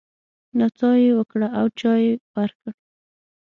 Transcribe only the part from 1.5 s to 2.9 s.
او چای يې ورکړ.